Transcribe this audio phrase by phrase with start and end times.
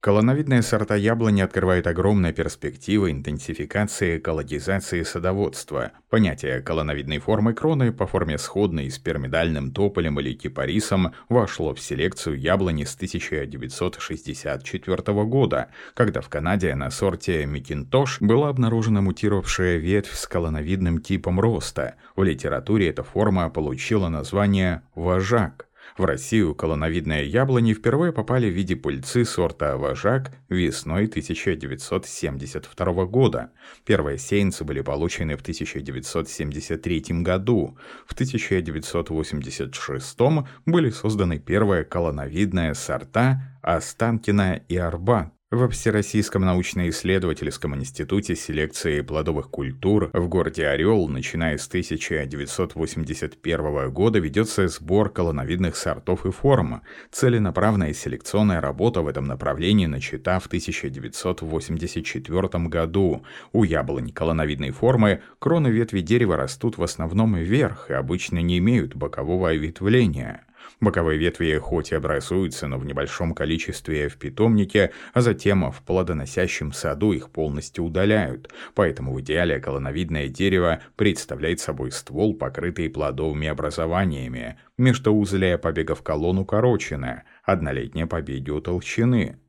[0.00, 5.90] Колоновидные сорта яблони открывают огромные перспективы интенсификации колодизации садоводства.
[6.08, 12.38] Понятие колоновидной формы кроны по форме сходной с пирамидальным тополем или кипарисом вошло в селекцию
[12.38, 20.28] яблони с 1964 года, когда в Канаде на сорте Микинтош была обнаружена мутировавшая ветвь с
[20.28, 21.96] колоновидным типом роста.
[22.14, 25.67] В литературе эта форма получила название «вожак».
[25.98, 33.50] В Россию колоновидные яблони впервые попали в виде пыльцы сорта «Вожак» весной 1972 года.
[33.84, 37.76] Первые сеянцы были получены в 1973 году.
[38.06, 40.18] В 1986
[40.66, 45.32] были созданы первые колоновидные сорта «Останкина» и «Арбат».
[45.50, 54.68] Во Всероссийском научно-исследовательском институте селекции плодовых культур в городе Орел, начиная с 1981 года, ведется
[54.68, 56.82] сбор колоновидных сортов и форм.
[57.10, 63.24] Целенаправленная селекционная работа в этом направлении начата в 1984 году.
[63.54, 68.94] У яблонь колоновидной формы кроны ветви дерева растут в основном вверх и обычно не имеют
[68.94, 70.44] бокового ветвления.
[70.80, 76.72] Боковые ветви хоть и образуются, но в небольшом количестве в питомнике, а затем в плодоносящем
[76.72, 78.52] саду их полностью удаляют.
[78.74, 84.58] Поэтому в идеале колоновидное дерево представляет собой ствол, покрытый плодовыми образованиями.
[84.76, 89.40] Междоузлие побегов колонн укорочено, однолетнее побеги утолщены.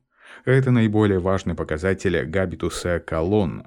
[0.44, 3.66] Это наиболее важный показатель габитуса колонн.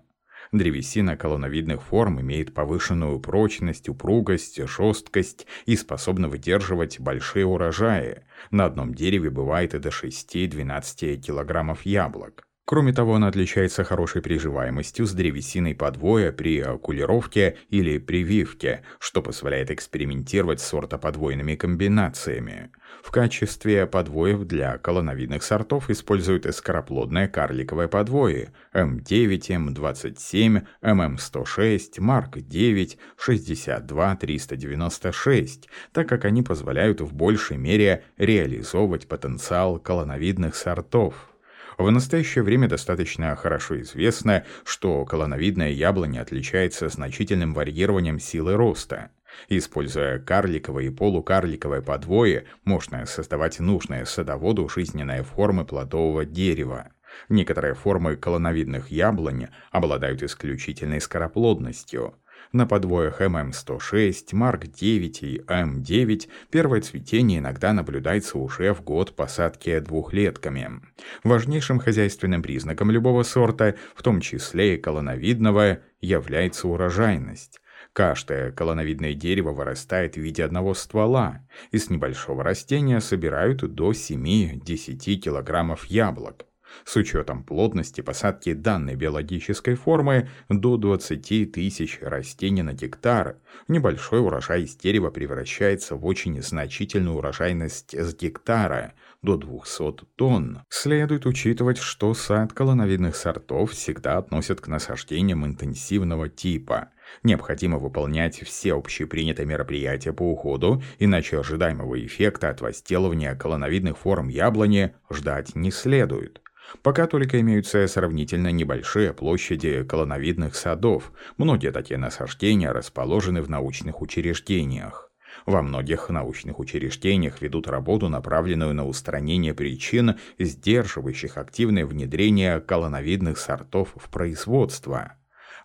[0.54, 8.22] Древесина колонновидных форм имеет повышенную прочность, упругость, жесткость и способна выдерживать большие урожаи.
[8.52, 12.44] На одном дереве бывает и до 6-12 килограммов яблок.
[12.66, 19.70] Кроме того, она отличается хорошей приживаемостью с древесиной подвоя при окулировке или прививке, что позволяет
[19.70, 22.72] экспериментировать с сортоподвойными комбинациями.
[23.04, 34.16] В качестве подвоев для колоновидных сортов используют скороплодное карликовое подвое М9, М27, ММ106, Марк9, 62,
[34.16, 41.33] 396, так как они позволяют в большей мере реализовывать потенциал колоновидных сортов.
[41.78, 49.10] В настоящее время достаточно хорошо известно, что колоновидная яблоня отличается значительным варьированием силы роста.
[49.50, 56.90] Используя карликовое и полукарликовое подвое, можно создавать нужные садоводу жизненные формы плодового дерева.
[57.30, 62.16] Некоторые формы колоновидных яблонь обладают исключительной скороплодностью.
[62.52, 70.82] На подвоях ММ106, Марк-9 и М9 первое цветение иногда наблюдается уже в год посадки двухлетками.
[71.24, 77.60] Важнейшим хозяйственным признаком любого сорта, в том числе и колоновидного, является урожайность.
[77.94, 81.46] Каждое колоновидное дерево вырастает в виде одного ствола.
[81.72, 86.48] Из небольшого растения собирают до 7-10 килограммов яблок.
[86.86, 94.64] С учетом плотности посадки данной биологической формы до 20 тысяч растений на гектар, небольшой урожай
[94.64, 100.62] из дерева превращается в очень значительную урожайность с гектара до 200 тонн.
[100.70, 106.90] Следует учитывать, что сад колоновидных сортов всегда относят к насаждениям интенсивного типа.
[107.24, 114.94] Необходимо выполнять все общепринятые мероприятия по уходу, иначе ожидаемого эффекта от возделывания колоновидных форм яблони
[115.10, 116.43] ждать не следует.
[116.82, 125.12] Пока только имеются сравнительно небольшие площади колоновидных садов, многие такие насаждения расположены в научных учреждениях.
[125.46, 133.90] Во многих научных учреждениях ведут работу, направленную на устранение причин, сдерживающих активное внедрение колоновидных сортов
[133.96, 135.14] в производство.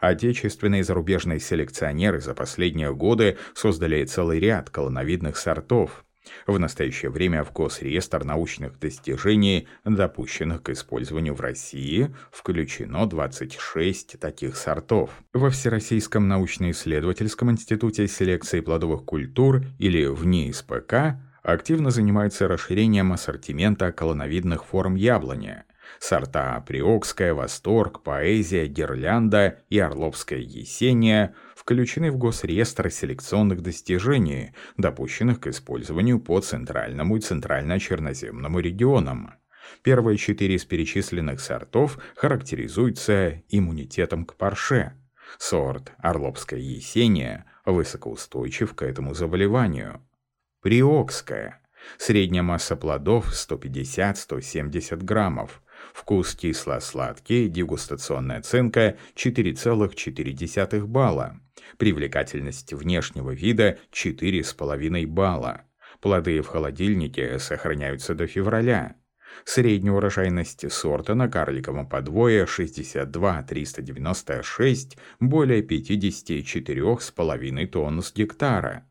[0.01, 6.05] Отечественные и зарубежные селекционеры за последние годы создали целый ряд колоновидных сортов,
[6.47, 14.56] в настоящее время в Госреестр научных достижений, допущенных к использованию в России, включено 26 таких
[14.56, 15.11] сортов.
[15.33, 24.65] Во Всероссийском научно-исследовательском институте селекции плодовых культур или в НИСПК активно занимаются расширением ассортимента колоновидных
[24.65, 25.62] форм яблони.
[25.99, 31.35] Сорта Приокская, Восторг, Поэзия, Гирлянда и Орловская Есения–
[31.69, 39.35] включены в Госреестр селекционных достижений, допущенных к использованию по Центральному и Центрально-Черноземному регионам.
[39.82, 44.94] Первые четыре из перечисленных сортов характеризуются иммунитетом к парше.
[45.37, 50.00] Сорт Орловская Есения высокоустойчив к этому заболеванию.
[50.62, 51.61] Приокская.
[51.99, 55.61] Средняя масса плодов 150-170 граммов.
[55.93, 61.38] Вкус кисло-сладкий, дегустационная оценка 4,4 балла.
[61.76, 65.62] Привлекательность внешнего вида 4,5 балла.
[66.00, 68.96] Плоды в холодильнике сохраняются до февраля.
[69.44, 78.84] Средняя урожайность сорта на карликовом подвое 62-396 более 54,5 тонн с гектара.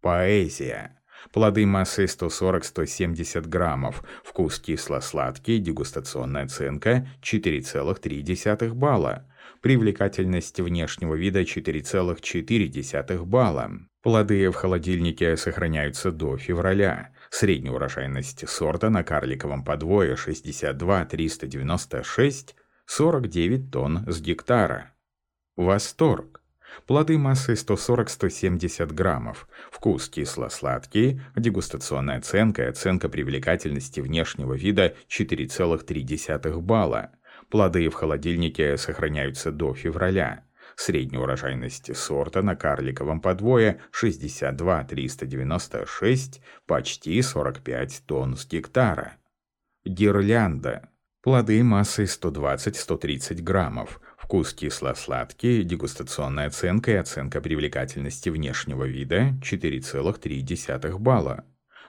[0.00, 0.92] Поэзия.
[1.32, 9.26] Плоды массой 140-170 граммов, вкус кисло-сладкий, дегустационная оценка 4,3 балла.
[9.60, 13.72] Привлекательность внешнего вида 4,4 балла.
[14.02, 17.10] Плоды в холодильнике сохраняются до февраля.
[17.30, 22.54] Средняя урожайность сорта на карликовом подвое 62-396
[22.86, 24.92] 49 тонн с гектара.
[25.56, 26.40] Восторг.
[26.86, 29.48] Плоды массой 140-170 граммов.
[29.72, 31.20] Вкус кисло-сладкий.
[31.34, 37.10] Дегустационная оценка и оценка привлекательности внешнего вида 4,3 балла.
[37.50, 40.44] Плоды в холодильнике сохраняются до февраля.
[40.74, 49.18] Средняя урожайность сорта на карликовом подвое 62-396, почти 45 тонн с гектара.
[49.84, 50.88] Гирлянда.
[51.22, 54.00] Плоды массой 120-130 граммов.
[54.18, 61.44] Вкус кисло-сладкий, дегустационная оценка и оценка привлекательности внешнего вида 4,3 балла.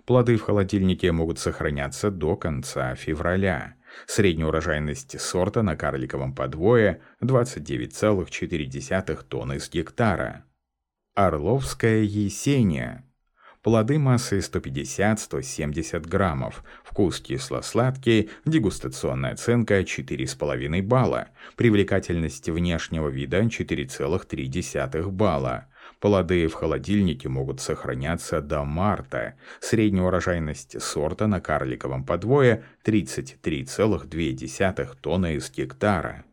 [0.06, 3.77] Плоды в холодильнике могут сохраняться до конца февраля.
[4.06, 10.46] Средняя урожайность сорта на карликовом подвое 29,4 тонны с гектара.
[11.16, 13.04] Орловская Есения.
[13.64, 16.64] Плоды массой 150-170 граммов.
[16.86, 21.28] Вкус кисло-сладкий, дегустационная оценка 4,5 балла.
[21.56, 25.68] Привлекательность внешнего вида 4,3 балла.
[26.00, 29.34] Плоды в холодильнике могут сохраняться до марта.
[29.60, 36.24] Средняя урожайность сорта на карликовом подвое 33,2 тонны из гектара.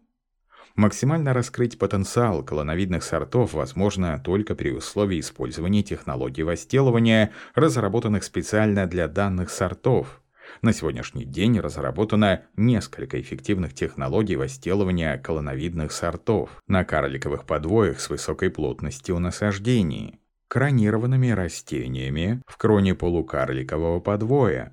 [0.76, 9.06] Максимально раскрыть потенциал колоновидных сортов возможно только при условии использования технологий возделывания, разработанных специально для
[9.06, 10.20] данных сортов.
[10.62, 18.50] На сегодняшний день разработано несколько эффективных технологий возделывания колоновидных сортов на карликовых подвоях с высокой
[18.50, 24.73] плотностью насаждений, кронированными растениями в кроне полукарликового подвоя,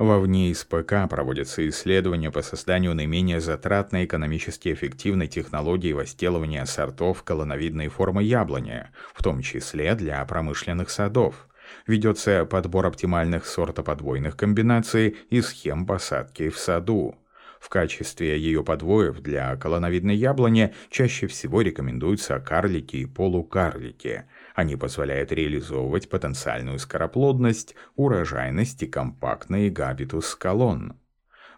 [0.00, 7.88] Вовне из ПК проводятся исследования по созданию наименее затратной экономически эффективной технологии возделывания сортов колоновидной
[7.88, 11.49] формы яблони, в том числе для промышленных садов.
[11.86, 17.16] Ведется подбор оптимальных сортоподвойных комбинаций и схем посадки в саду.
[17.60, 24.24] В качестве ее подвоев для колоновидной яблони чаще всего рекомендуются карлики и полукарлики–
[24.60, 30.99] они позволяют реализовывать потенциальную скороплодность, урожайность и компактный габитус колонн.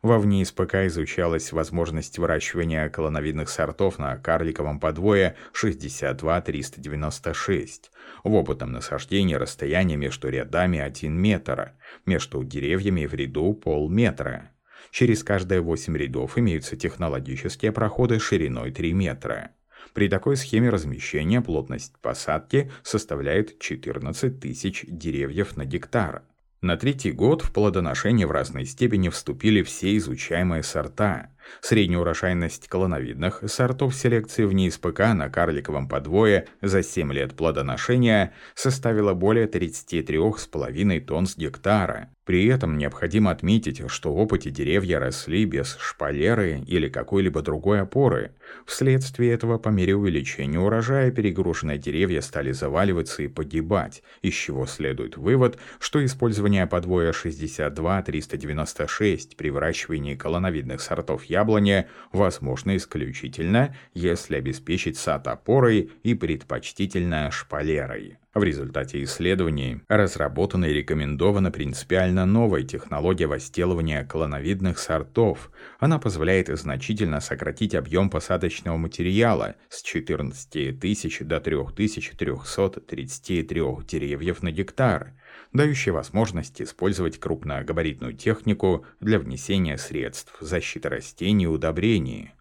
[0.02, 7.93] Вовне СПК изучалась возможность выращивания колоновидных сортов на карликовом подвое 62396.
[8.25, 14.50] В опытном насаждении расстояние между рядами 1 метр, между деревьями в ряду полметра.
[14.90, 19.52] Через каждые 8 рядов имеются технологические проходы шириной 3 метра.
[19.94, 26.25] При такой схеме размещения плотность посадки составляет 14 тысяч деревьев на гектар.
[26.62, 31.31] На третий год в плодоношение в разной степени вступили все изучаемые сорта.
[31.61, 39.15] Средняя урожайность колоновидных сортов селекции в НИСПК на карликовом подвое за 7 лет плодоношения составила
[39.15, 42.09] более 33,5 тонн с гектара.
[42.25, 48.31] При этом необходимо отметить, что в опыте деревья росли без шпалеры или какой-либо другой опоры.
[48.65, 55.17] Вследствие этого по мере увеличения урожая перегруженные деревья стали заваливаться и погибать, из чего следует
[55.17, 65.27] вывод, что использование подвоя 62-396 при выращивании колоновидных сортов яблони возможно исключительно, если обеспечить сад
[65.27, 68.19] опорой и предпочтительно шпалерой.
[68.34, 75.51] В результате исследований разработана и рекомендована принципиально новая технология возделывания клоновидных сортов.
[75.79, 85.12] Она позволяет значительно сократить объем посадочного материала с 14 тысяч до 3333 деревьев на гектар,
[85.53, 92.32] дающая возможность использовать крупногабаритную технику для внесения средств защиты растений и удобрений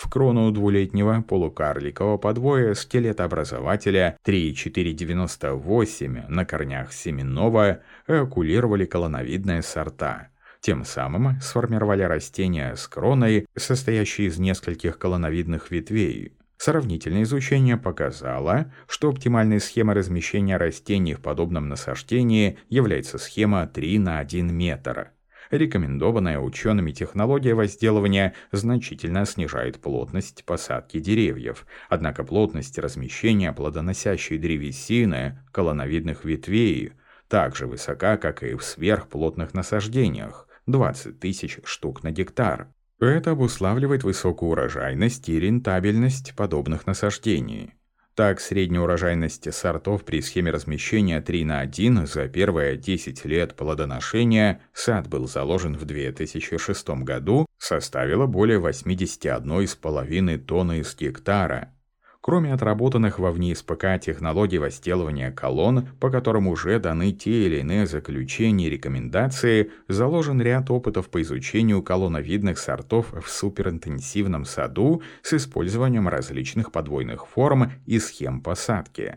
[0.00, 10.28] в крону двулетнего полукарликового подвоя скелетообразователя 3,498 на корнях семенного эокулировали колоновидные сорта.
[10.60, 16.32] Тем самым сформировали растения с кроной, состоящей из нескольких колоновидных ветвей.
[16.60, 24.18] Сравнительное изучение показало, что оптимальной схемой размещения растений в подобном насаждении является схема 3 на
[24.18, 25.12] 1 метр–
[25.50, 36.24] Рекомендованная учеными технология возделывания значительно снижает плотность посадки деревьев, однако плотность размещения плодоносящей древесины, колоновидных
[36.24, 36.92] ветвей,
[37.26, 42.68] так же высока, как и в сверхплотных насаждениях, 20 тысяч штук на гектар.
[43.00, 47.72] Это обуславливает высокую урожайность и рентабельность подобных насаждений.
[48.14, 54.60] Так, средняя урожайность сортов при схеме размещения 3 на 1 за первые 10 лет плодоношения
[54.74, 61.72] сад был заложен в 2006 году, составила более 81,5 тонны с гектара.
[62.22, 67.86] Кроме отработанных во вне СПК технологий возделывания колонн, по которым уже даны те или иные
[67.86, 76.08] заключения и рекомендации, заложен ряд опытов по изучению колонновидных сортов в суперинтенсивном саду с использованием
[76.08, 79.16] различных подвойных форм и схем посадки.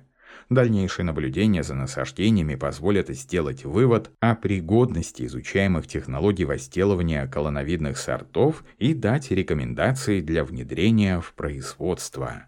[0.50, 8.94] Дальнейшие наблюдения за насаждениями позволят сделать вывод о пригодности изучаемых технологий возделывания колоновидных сортов и
[8.94, 12.48] дать рекомендации для внедрения в производство.